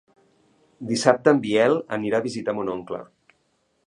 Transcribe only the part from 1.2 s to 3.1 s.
en Biel anirà a visitar mon oncle.